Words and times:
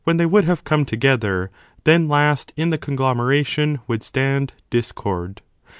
71 0.03 0.31
would 0.31 0.45
have 0.45 0.63
come 0.63 0.83
together, 0.83 1.51
then 1.83 2.07
last 2.09 2.53
in 2.57 2.71
the 2.71 2.79
conglomeration 2.79 3.77
would 3.87 4.01
stand 4.01 4.51
discord. 4.71 5.43